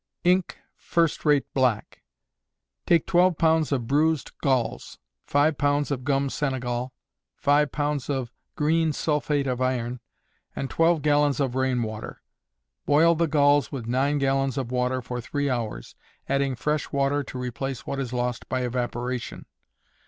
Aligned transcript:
Ink, 0.23 0.57
First 0.75 1.25
Rate 1.25 1.45
Black. 1.53 2.01
Take 2.87 3.05
twelve 3.05 3.37
pounds 3.37 3.71
of 3.71 3.85
bruised 3.85 4.31
galls, 4.41 4.97
five 5.27 5.59
pounds 5.59 5.91
of 5.91 6.03
gum 6.03 6.31
Senegal, 6.31 6.91
five 7.35 7.71
pounds 7.71 8.09
of 8.09 8.33
green 8.55 8.93
sulphate 8.93 9.45
of 9.45 9.61
iron, 9.61 9.99
and 10.55 10.71
twelve 10.71 11.03
gallons 11.03 11.39
of 11.39 11.53
rain 11.53 11.83
water. 11.83 12.23
Boil 12.87 13.13
the 13.13 13.27
galls 13.27 13.71
with 13.71 13.85
nine 13.85 14.17
gallons 14.17 14.57
of 14.57 14.71
water 14.71 15.03
for 15.03 15.21
three 15.21 15.51
hours, 15.51 15.93
adding 16.27 16.55
fresh 16.55 16.91
water 16.91 17.21
to 17.21 17.37
replace 17.37 17.85
what 17.85 17.99
is 17.99 18.11
lost 18.11 18.49
by 18.49 18.61
evaporation. 18.61 19.45